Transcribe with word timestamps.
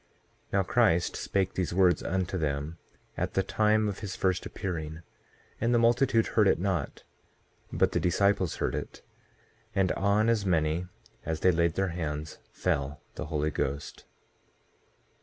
2:3 0.47 0.53
Now 0.53 0.63
Christ 0.63 1.15
spake 1.15 1.53
these 1.53 1.75
words 1.75 2.01
unto 2.01 2.35
them 2.35 2.79
at 3.15 3.35
the 3.35 3.43
time 3.43 3.87
of 3.87 3.99
his 3.99 4.15
first 4.15 4.47
appearing; 4.47 5.03
and 5.61 5.75
the 5.75 5.77
multitude 5.77 6.25
heard 6.29 6.47
it 6.47 6.57
not, 6.57 7.03
but 7.71 7.91
the 7.91 7.99
disciples 7.99 8.55
heard 8.55 8.73
it; 8.73 9.03
and 9.75 9.91
on 9.91 10.27
as 10.27 10.43
many 10.43 10.87
as 11.23 11.41
they 11.41 11.51
laid 11.51 11.75
their 11.75 11.89
hands, 11.89 12.39
fell 12.51 12.99
the 13.13 13.27
Holy 13.27 13.51
Ghost. 13.51 14.05